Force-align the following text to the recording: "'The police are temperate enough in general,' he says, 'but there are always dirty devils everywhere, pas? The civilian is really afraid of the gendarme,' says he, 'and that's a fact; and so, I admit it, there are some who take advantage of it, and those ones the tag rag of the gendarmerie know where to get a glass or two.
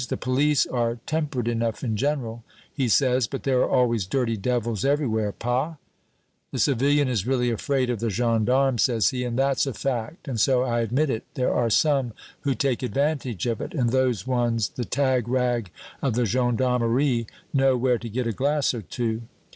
"'The 0.09 0.17
police 0.17 0.65
are 0.65 0.97
temperate 1.05 1.47
enough 1.47 1.83
in 1.83 1.95
general,' 1.95 2.43
he 2.73 2.89
says, 2.89 3.27
'but 3.27 3.43
there 3.43 3.59
are 3.61 3.69
always 3.69 4.03
dirty 4.03 4.35
devils 4.35 4.83
everywhere, 4.83 5.31
pas? 5.31 5.75
The 6.51 6.57
civilian 6.57 7.07
is 7.07 7.27
really 7.27 7.51
afraid 7.51 7.91
of 7.91 7.99
the 7.99 8.09
gendarme,' 8.09 8.79
says 8.79 9.11
he, 9.11 9.23
'and 9.23 9.37
that's 9.37 9.67
a 9.67 9.75
fact; 9.75 10.27
and 10.27 10.41
so, 10.41 10.63
I 10.63 10.79
admit 10.79 11.11
it, 11.11 11.25
there 11.35 11.53
are 11.53 11.69
some 11.69 12.13
who 12.39 12.55
take 12.55 12.81
advantage 12.81 13.45
of 13.45 13.61
it, 13.61 13.75
and 13.75 13.91
those 13.91 14.25
ones 14.25 14.69
the 14.69 14.85
tag 14.85 15.27
rag 15.27 15.69
of 16.01 16.15
the 16.15 16.25
gendarmerie 16.25 17.27
know 17.53 17.77
where 17.77 17.99
to 17.99 18.09
get 18.09 18.25
a 18.25 18.33
glass 18.33 18.73
or 18.73 18.81
two. 18.81 19.21